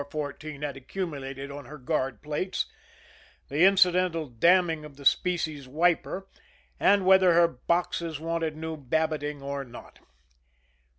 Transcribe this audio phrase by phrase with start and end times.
[0.09, 2.65] 414 had accumulated on her guard plates,
[3.49, 6.27] the incidental damning of the species wiper,
[6.79, 9.99] and whether her boxes wanted new babbitting or not.